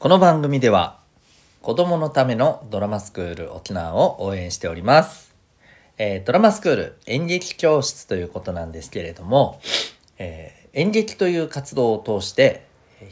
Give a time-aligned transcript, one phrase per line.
[0.00, 0.98] この番組では
[1.60, 5.34] 子供のためのドラマスクール沖縄を応援しております。
[5.98, 9.60] えードラマスクール演劇教室ということなんですけれども、
[10.16, 12.64] えー演劇という活動を通して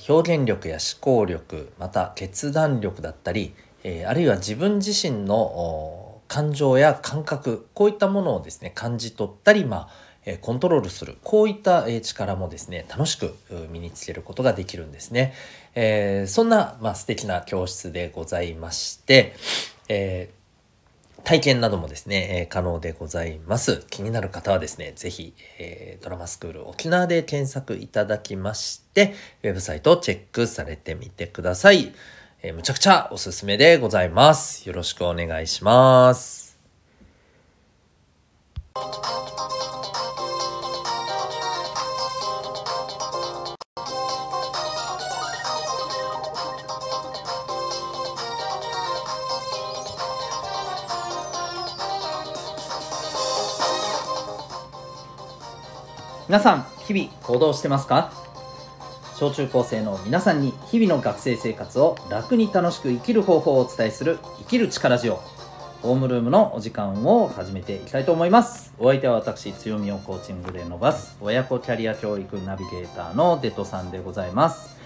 [0.09, 13.35] 表現力や思考力また決断力だったり、えーあるいは自分自身の感情や感覚こういったものをですね感じ取ったり、まあコントロールするこういったえ力もですね楽しく
[13.71, 15.33] 身につけることができるんですね。
[15.75, 19.35] えーそんな、まあ、素敵な教室でございまして、
[19.89, 20.39] えー
[21.25, 23.85] 体験などもですね、えー可能でございます。
[23.91, 31.93] 気になる方はですね、ぜひ、えードラマスクール沖縄で検索いただきまして、ウェブサイトをチェックされてみてください。
[32.43, 34.67] えーむちゃくちゃおすすめでございます。
[34.67, 36.57] よろしくお願いします。
[56.29, 58.13] 皆さん日々行動してますか？
[59.17, 65.23] 小中高生の皆さんに日々の学生生活を楽に楽しく生きる方法をお伝えする生きる力ジオ。
[65.81, 68.75] ホームルームのお時間を始めていきたいと思います。
[68.79, 74.77] お相手は私強みをコーチングで伸ばす親子キャリア教育ナビゲーターのデトさんでございます。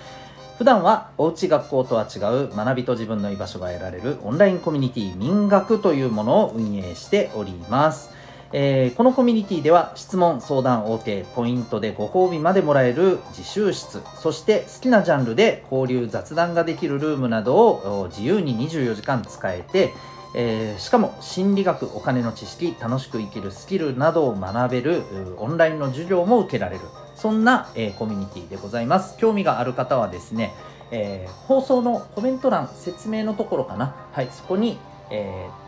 [0.58, 8.21] 普段はおうち学校とは違う学びと自分の居場所が得られるオンラインコミュニティ民学というものを運営しております。
[8.54, 19.92] えーこのコミュニティでは質問相談 OK ポイントでご褒美までもらえる自習室そして好きなジャンルで交流雑談ができるルームなどを自由に24時間使えて、
[20.34, 25.02] えーしかも心理学お金の知識楽しく生きるスキルなどを学べる
[25.38, 26.82] オンラインの授業も受けられる。
[27.16, 29.16] そんな、えーコミュニティでございます。
[29.16, 30.52] 興味がある方はですね、
[30.90, 33.94] えー放送のコメント欄説明のところかな。
[34.12, 34.78] はいそこに、
[35.10, 35.61] えー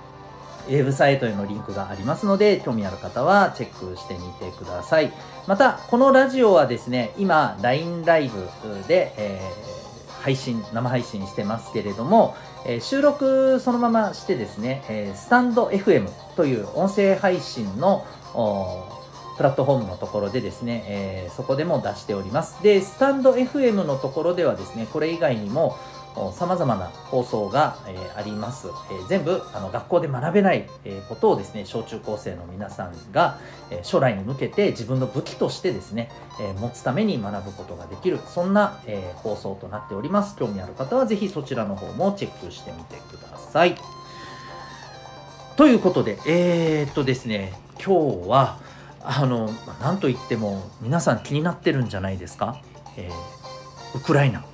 [0.68, 5.12] ウェブサイトへのリンクがありますので、興味ある方はチェックしてみてください。
[5.46, 8.48] また、このラジオはですね、今、LINE ライブ
[8.88, 9.74] で、えー
[10.24, 18.06] 配信、生配信してますけれども、えー収録そのまましてですね、えースタンド FM という音声配信の
[19.36, 22.62] プラットフォームのところでですね、えーそこでも出しております。
[22.62, 25.76] で、スタンド FM のところではですね、これ以外にも、
[26.32, 33.38] さまざまな放送が、えーあります、えー全部あの学校で学べない、えーことをですね小中高生の皆さんが、
[33.70, 36.10] えー将来に向けて自分の武器としてですね、
[36.40, 40.36] えー持つために学ぶことができるそんな、えー放送となっております。
[40.36, 43.76] 興味ある方はぜひそちらの方もチェックしてみてください。
[45.56, 47.52] ということでえ、っとですね
[47.84, 48.58] 今日は
[49.02, 52.60] あのまあなんといっても皆さん気になってるんじゃないですか、
[52.96, 54.44] えーウクライナ。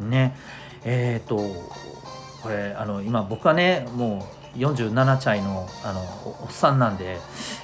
[0.00, 0.36] ね。
[0.84, 6.00] えっ、とこれあの今僕はねもう47歳のあの
[6.42, 7.18] おっさんなんで、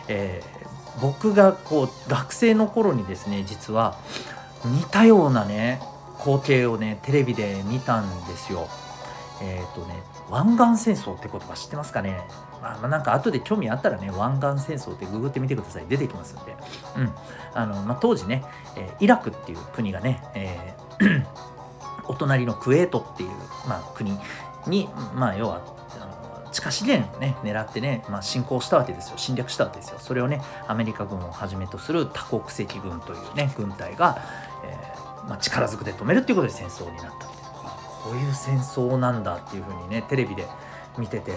[0.09, 0.57] えー
[0.99, 3.99] 僕がこう学生の頃にですね実は
[4.65, 5.79] 似たようなね
[6.19, 8.67] 光景をねテレビで見たんですよ。
[9.43, 12.27] えっ、とね湾岸戦争って言葉知ってますかね？
[12.63, 15.85] まあ、まあなんか後で興味あったらね湾岸戦争ってググってみてください。
[15.87, 16.57] 出てきますんで、
[16.97, 17.13] うん。
[17.53, 18.43] あのまあ、当時ね、
[18.77, 21.27] えーイラクっていう国がね、えー
[22.09, 23.31] お隣のクウェートっていう、
[23.69, 24.19] まあ、国
[24.67, 25.77] に、まあ、要は
[26.53, 29.19] 地下資源をね狙ってね、まあ、侵攻したわけですよ。
[29.19, 29.99] 侵略したわけですよ。
[29.99, 34.19] それをねアメリカ軍をはじめとする多国籍軍というね軍隊が、
[34.65, 37.37] えーまあ、力ずくで止めるっていうことで戦争になったみたいな。
[38.05, 40.47] こういう戦争なんだっていうふうにねテレビで
[40.97, 41.37] 見ててう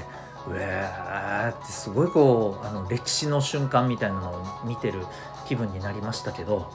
[0.53, 5.06] えーってすごいこうあの歴史の瞬間みたいなのを見てる
[5.47, 6.72] 気分になりましたけど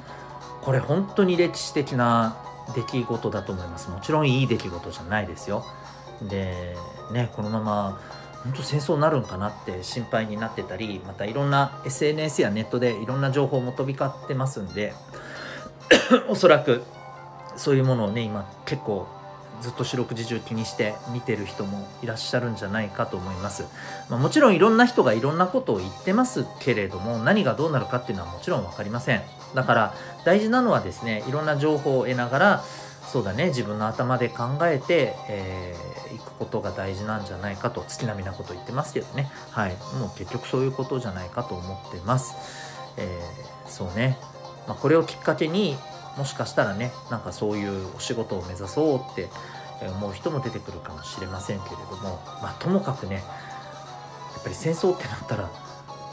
[0.61, 2.37] これ本当に歴史的な
[2.75, 3.91] 出来事だと思います。
[3.91, 5.64] もちろんいい出来事じゃないですよ。
[6.22, 6.76] で
[7.10, 8.00] ねこのまま
[8.44, 14.92] 本当戦争になるんかなって心配になってたりまたいろんな SNS やネットでいろんな情報も飛び交ってますんで
[16.28, 16.82] おそらく
[17.56, 19.06] そういうものをね今結構
[19.62, 23.64] ずっと四六時中気にして見てる人もいらっしゃるんじゃないかと思います、
[24.11, 29.22] まあ、もちろんいろんな人がいろんなことを言ってますけれども何がどうなるかっていうのはもちろん分かりません。
[29.54, 32.64] だから大事なのはですねいろんな情報を得ながら
[33.12, 39.28] そうだね自分の頭で考えて、えーいくことが大事なんじゃないかと月並みなこと言ってますけどね。
[39.50, 39.72] はい。
[39.98, 42.36] もう結局そういうことじゃないかと思ってます、
[42.96, 44.16] えーそうね、
[44.68, 45.76] まあ、これをきっかけに
[46.16, 49.28] もしかしたらねなんかそういうお仕事を目指そうって
[49.88, 53.20] 思う人も出てくるかもしれませんけれどもまあともかくねや
[54.40, 55.50] っぱり戦争ってなったら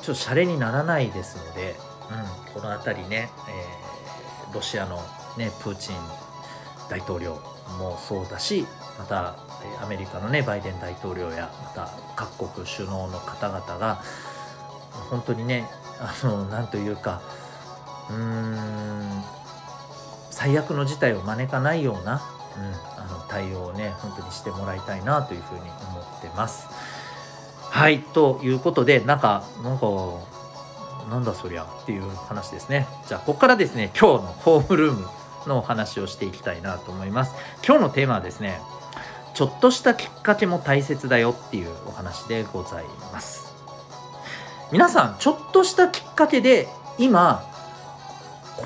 [0.02, 1.76] ちょっとシャレにならないですので、
[2.12, 3.92] うん、この辺りね、えー
[4.54, 4.98] ロシアの、
[5.38, 5.96] ね、プーチン
[6.90, 7.40] 大統領
[7.80, 8.66] もそうだし
[9.00, 9.36] また
[9.82, 14.02] アメリカのねバイデン大統領やまた各国首脳の方々が
[15.10, 15.68] 本当にね
[16.00, 17.22] あのなんというか
[18.10, 19.24] うーん
[20.30, 22.22] 最悪の事態を招かないような、
[22.58, 26.68] うん、あの対応をね本当にしてもらいたいなというふうに思ってます。
[27.70, 29.86] はいということでなんかなんか
[31.10, 32.88] なんだそりゃっていう話ですね。
[33.08, 35.08] じゃあここからですね今日のホームルーム
[35.48, 37.34] のお話をしていきたいなと思います。
[37.66, 38.60] 今日のテーマはですね
[39.34, 43.52] ちょっとしたきっかけも大切だよっていうお話でございます。
[44.72, 46.68] 皆さんちょっとしたきっかけで
[46.98, 47.44] 今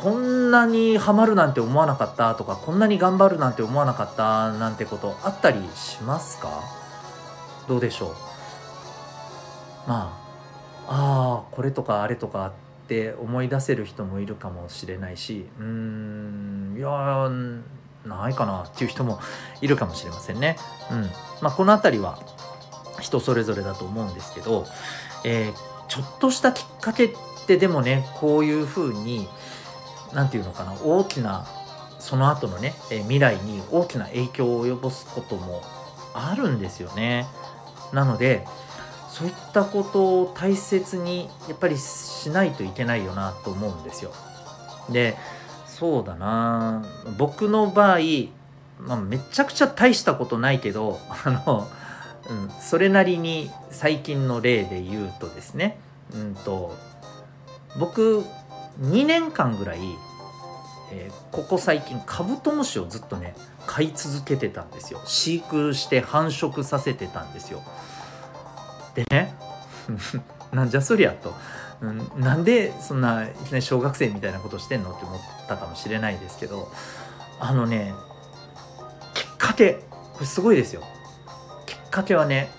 [0.03, 6.61] こんなにハマるなんて思わなかったとかこんなに頑張るなんて思わなかったなんてことあったりしますか？
[7.67, 8.15] どうでしょう？
[9.87, 10.24] まあ
[10.87, 12.47] ああこれとかあれとか
[12.85, 17.29] って思い出せる人もいるかもしれないしうーんいや
[18.07, 19.19] ないかなっていう人も
[19.61, 20.57] いるかもしれませんね。
[20.91, 21.01] うん
[21.41, 22.19] まあ、この辺りは
[23.01, 24.65] 人それぞれだと思うんですけど、
[25.23, 27.09] えー、ちょっとしたきっかけっ
[27.47, 29.27] てでもねこういうふうに
[30.13, 31.47] 何て言うのかな大きな
[31.99, 35.63] その後のね、え未来に大きな影響を及ぼすことも
[36.13, 37.25] あるんですよね。
[37.93, 38.45] なので
[39.15, 44.11] そういったことを大切にやっぱりしないといけないよなと思うんですよ。
[44.89, 45.15] で
[45.65, 46.85] そうだな。
[47.17, 47.99] 僕の場合、
[48.77, 51.65] まあ、めちゃくちゃ大したことないけど あの、
[52.29, 55.77] うん、それなりに最近の例で言うとですね、
[56.13, 56.75] うんと
[57.79, 58.25] 僕
[58.81, 59.79] 2年間ぐらい、
[60.91, 63.33] えー、ここ最近カブトムシをずっとね
[63.65, 64.99] 飼い続けてたんですよ。
[65.05, 67.63] 飼育して繁殖させてたんですよ。
[68.95, 69.35] でね。
[70.51, 71.33] なんじゃそりゃと、
[71.81, 76.71] うん、なんでそんないきなり小学生みたいなことしてんのって思ったかもしれないですけど
[77.39, 77.93] あのね
[79.13, 79.81] きっかけ
[80.13, 80.81] これすごいですよ。
[81.65, 82.49] きっかけはね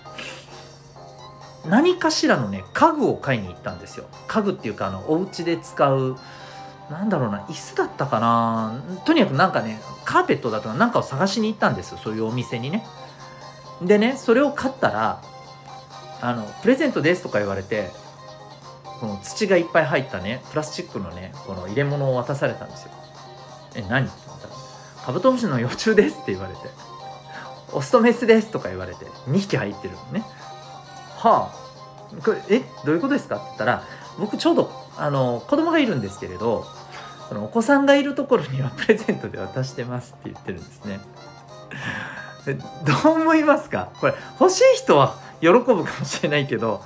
[1.65, 4.05] 何かしらのね家具を買いに行ったんですよ。
[4.27, 6.17] 家具っていうかあのお家で使う
[6.91, 8.83] なんだろうな椅子だったかな。
[9.05, 11.97] とにかくなんかねカーペットだとかなんかを探しに行ったんですよ。
[11.97, 12.85] そういうお店にね。
[13.81, 15.21] でねそれを買ったら
[16.21, 17.89] あのプレゼントですとか言われて
[18.99, 22.91] この土がいっぱい入ったねプラスチックのねこの入れ物を渡されたんですよ。
[23.75, 24.07] え何？
[24.07, 24.53] って言ったら
[25.05, 26.59] カブトムシの幼虫ですって言われて。
[27.73, 30.23] オスとメスですとか言われて2匹入ってるのね。
[31.17, 32.21] はあ。
[32.23, 32.59] これえ？
[32.85, 33.35] どういうことですか？
[33.35, 33.83] って言ったら
[34.17, 36.65] 僕ちょうどあの子供がいるんですけれど
[37.27, 40.99] そのお子さんがいるところには プレゼントで渡してますって言ってるんですね。
[43.03, 43.89] どう思いますか？
[43.99, 46.83] これ欲しい人は喜ぶかもしれないけど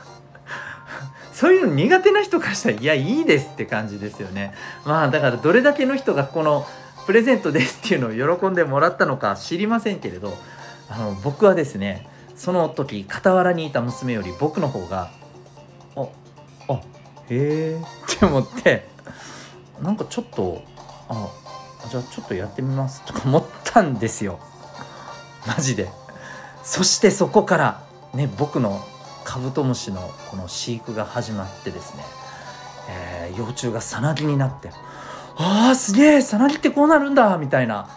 [1.33, 4.53] そういうの苦手な人からしたらいやいいですって感じですよね。
[4.85, 6.67] まあだからどれだけの人がこの
[7.07, 10.37] プレゼントですっていうのを喜んでもらったのか知りませんけれど
[10.89, 15.09] あの僕はですねその時傍らにいた娘より僕の方が
[15.97, 16.07] 「あ
[16.67, 16.79] あへ
[17.29, 17.81] え」
[18.13, 18.87] って思って
[19.81, 20.61] なんかちょっと
[21.09, 21.27] あ
[21.89, 24.39] じゃあちょっとやってみますとか思ったんですよ。
[25.47, 25.89] マジで。
[26.63, 28.85] そしてそこからね僕の
[29.23, 32.03] カブトムシのこの飼育が始まってですね、
[32.89, 34.69] えー、幼虫がさなぎになって
[35.37, 37.89] ああすげえさなぎってこうなるんだみたいな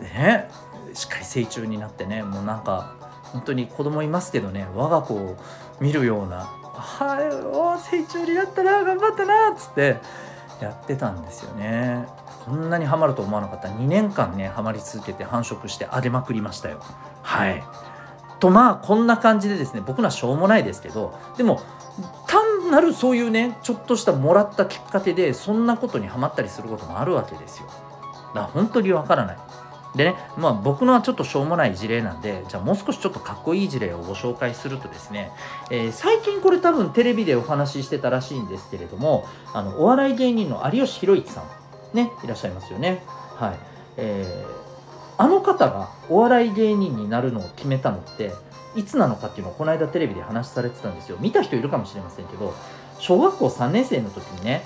[0.00, 0.48] ね
[0.92, 2.94] しっかり成虫になってねもうなんか
[3.32, 5.36] 本当に子供いますけどね我が子を
[5.80, 9.96] 見るような「はいお成虫になったな頑張ったな」っつって
[10.60, 12.06] やってたんですよね。
[12.44, 13.68] こんなにハマると思わなかった。
[13.68, 16.80] 2年間ねハマり続けて繁殖してあげまくりましたよ。
[17.22, 17.64] はい。
[18.40, 21.60] とまあこんな感じでですね僕のはしょうもないですけどでも
[22.26, 27.66] 単なるそういうねちょっとしたもらったきっかけでそんなことにはまったりすることもあるわけですよ。
[27.68, 29.38] だから本当にわからない。
[29.94, 35.30] でねまあ僕のはちょっとしょうもない事例なんでじゃあもう少しちょっとかっこいい事例をご紹介するとですね、
[35.70, 43.04] えー、最近これ多分テレビでお話ししてたらしいんですけれどもあのお笑い芸人の有吉弘行さんねいらっしゃいますよね。
[43.36, 43.58] はい。
[43.96, 44.64] えー
[45.16, 48.32] あの方がお笑い芸人になるのを決めたのって
[48.74, 51.16] いつなのかっていうのをこの間テレビで話されてたんですよ。
[51.20, 52.54] 見た人いるかもしれませんけど
[52.98, 54.64] 小学校3年生の時にね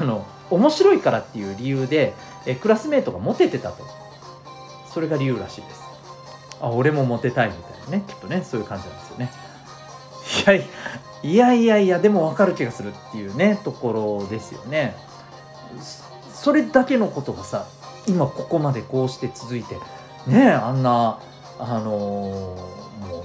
[0.00, 2.14] あの面白いからっていう理由で
[2.46, 3.84] えクラスメートがモテてたと。
[4.92, 5.82] それが理由らしいです。
[6.60, 8.04] あ俺もモテたいみたいなね。
[8.06, 9.30] きっとねそういう感じなんですよね。
[10.46, 10.54] いや
[11.22, 14.96] いやいやいやでも分かる気がするっていうねところですよね。
[16.32, 17.66] それだけのことがさ
[18.08, 19.76] 今ここまでこうして続いて
[20.26, 21.20] ねあんな
[21.58, 23.24] あのー、も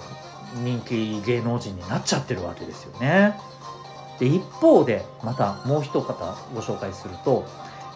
[0.58, 3.38] う人気芸能人になっちゃってるわけですよね。
[4.20, 6.14] で一方でまたもう一方
[6.54, 7.46] ご紹介すると、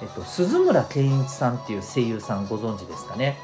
[0.02, 3.38] えっと、鈴村健一さんっていう声優さんご存知ですかね。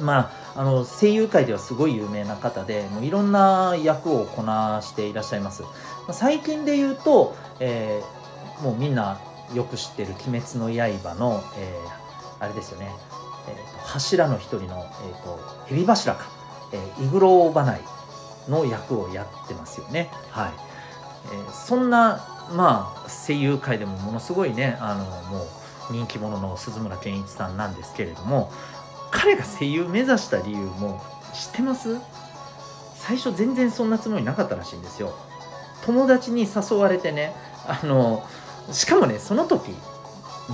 [0.00, 5.64] まあ、あの声優界ではすごい有名な方でもういろんな役をこなしていらっしゃいます
[6.12, 9.20] 最近で言うと、えー、もうみんな
[9.54, 12.07] よく知ってる「鬼滅の刃の」えー、
[12.40, 12.90] あれですよね、
[13.48, 16.26] えーと、柱の一人の、えーと、蛇柱か、
[16.72, 17.80] えー、イグローバナイ
[18.48, 20.10] の役をやってますよね。
[20.30, 20.52] はい、
[21.32, 25.44] えー、そんなまあ声優界でもものすごいねあのも
[25.90, 28.50] う人気者の鈴村健一さんなんですけれども
[29.10, 31.02] 彼が声優目指した理由も
[31.34, 31.98] 知ってます？
[32.96, 35.14] 最初全然そんなつもりなかったらしいんですよ。
[35.84, 37.34] 友達に誘われてね
[37.66, 38.22] あの
[38.70, 39.74] しかもねその時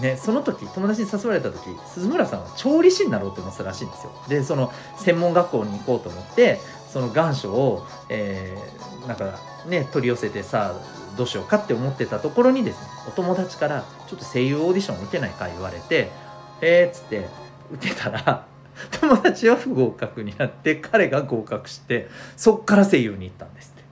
[0.00, 4.12] ね、その時友達に誘われた時鈴村さんは調理師になろうと思ってたらしいんですよ。
[4.28, 6.58] でその専門学校に行こうと思って
[6.92, 10.74] その願書を、えー、なんかね取り寄せてさ
[11.16, 16.10] どうしようかって思ってたところにですねお友達から「ちょっと声優オーディション受けないか」言われて
[16.60, 17.28] 「えー」っつって
[17.72, 18.46] 受けたら
[19.00, 23.84] 友達は不合格になって彼が合格してそっから声優に行ったんですって。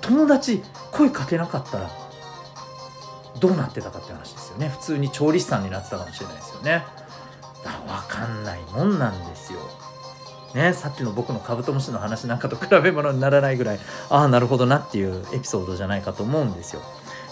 [0.00, 0.62] 友達
[0.92, 1.90] 声かけなかったら
[3.42, 4.68] どうなってたかって話ですよね。
[4.68, 6.84] 普通に調理師さんになってたかもしれないですよね。
[7.64, 9.58] だから分かんないもんなんですよ。
[10.54, 13.80] ね、さっきの僕のカブトムシの話なんかと比べ物にならないぐらい
[14.10, 16.82] ああなるほどなっていうエピソードじゃないかと思うんですよ。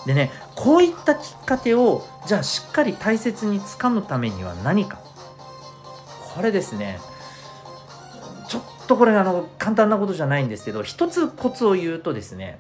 [0.05, 4.99] でねこういったきっかけをじゃあしっかり大切につかむためには何か。
[6.35, 6.99] これですね。
[8.49, 12.59] ちょっとこれあの簡単なことじゃないんですけど一つコツを言うとですね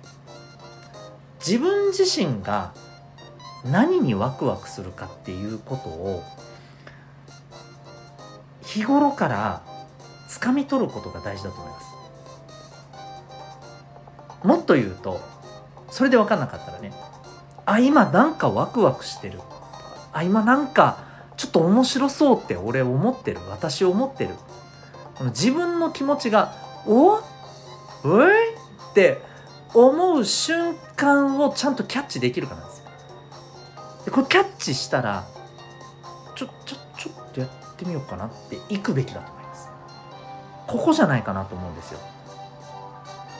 [1.45, 2.73] 自分自身が
[3.65, 6.23] 何にワクワクするかっていうことを
[8.63, 9.63] 日頃から
[10.29, 11.87] 掴み取ることが大事だと思います。
[14.47, 15.21] もっと言うと
[15.91, 16.93] それで分かんなかったらね
[17.67, 19.41] あ今なんかワクワクしてる。
[20.13, 20.99] あ今なんか
[21.37, 23.41] ちょっと面白そうって俺思ってる。
[23.51, 24.35] 私思ってる。
[25.27, 26.55] 自分の気持ちが
[26.87, 27.21] 「おえ
[28.53, 28.55] い?」
[28.91, 29.23] って
[29.75, 32.70] 思う瞬間をちゃんとキャッチできるかな。
[34.11, 35.25] でこれキャッチしたら
[36.35, 39.69] ちょちょちょっとやってみようかなっていくべきだと思います
[40.67, 42.01] ここじゃないかなと思うんですよ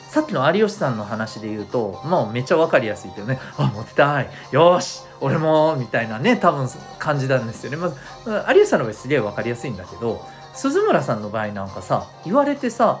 [0.09, 4.29] さっきの有吉さんの話で言うと、まあめっちゃ分かりやすいけどね、あ、モテたい。
[4.51, 6.67] よし俺もみたいなね、多分
[6.99, 7.77] 感じなんですよね。
[7.77, 10.21] まず、有吉さんの場合すげえ分かりやすいんだけど、
[10.53, 12.99] 鈴村さんの場合なんかさ、言われてさ、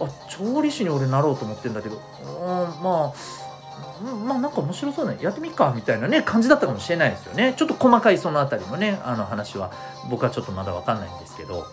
[0.00, 3.45] あ、調理師に俺なろうと思ってんだけど、うん、まあ、
[4.26, 5.18] まあなんか面白そうね。
[5.20, 7.54] やってみっかみたいなね感じだったかもしれないですよね。
[7.56, 9.72] ちょっと細かいその辺りのねあの話は
[10.10, 11.64] 僕はちょっとまだ分かんないんですけど。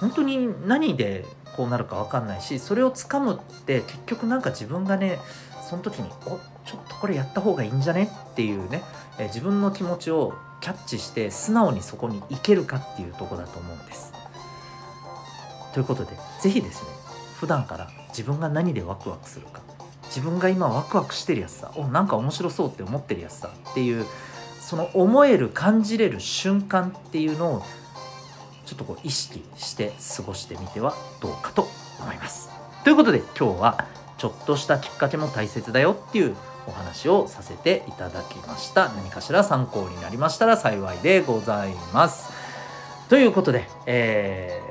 [0.00, 5.18] 本当に何でこうなるか分かんないしそれをつかむって結局なんか自分がね
[5.68, 8.82] その時におちょっとこれやった方がいいんじゃねっていうね、
[9.18, 14.12] え自分の気持ちをキャッチして素直にそこに行けるかっていうとこだと思うんです。
[15.72, 16.88] ということで是非ですね
[17.36, 19.69] 普段から自分が何でワクワクするか。
[20.10, 24.04] 自分が今ワクワクしてるやつさおなんか面白そうって思ってるやつさっていう
[24.60, 27.62] その思える感じれる瞬間っていうのを
[28.66, 31.66] ちょっとこう意識して過ごしてみてはどうかと
[32.00, 32.50] 思います。
[32.84, 33.86] ということで今日は
[34.16, 36.36] ちょっとしたきっかけも大切だよっていう
[36.66, 38.90] お話をさせていただきました。
[38.90, 42.32] 何かしら参考になりましたら幸いでございます。
[43.08, 44.69] ということで、えー、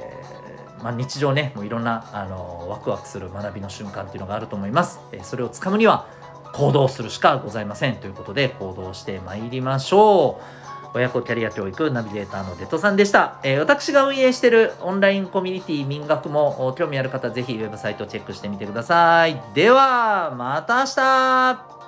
[0.84, 5.00] まあ、日常ねもういろんなあのワクワクする学びの瞬間っていうのがあると思います。
[5.12, 6.08] えそれをつかむには
[6.54, 10.70] 行動するしかございませんということで行動してまいりましょう。
[10.94, 13.40] 親子キャリア教育ナビゲーターのデトさんでした。
[13.44, 19.40] えー、私が運営しているオンラインコミュニティ民学も興味ある方ぜひウェブサイトをチェックしてみてください。
[19.54, 21.79] では、また明日